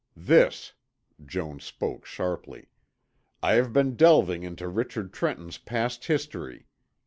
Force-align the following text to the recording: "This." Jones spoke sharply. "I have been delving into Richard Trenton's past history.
"This." 0.17 0.73
Jones 1.23 1.63
spoke 1.63 2.07
sharply. 2.07 2.69
"I 3.43 3.53
have 3.53 3.71
been 3.71 3.95
delving 3.95 4.41
into 4.41 4.67
Richard 4.67 5.13
Trenton's 5.13 5.59
past 5.59 6.05
history. 6.05 6.65